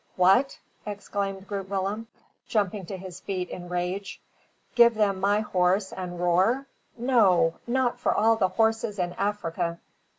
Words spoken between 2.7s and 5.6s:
to his feet in rage, "Give them my